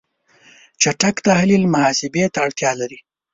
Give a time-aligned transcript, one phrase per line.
[0.81, 2.99] چټک تحلیل محاسبه ته اړتیا لري.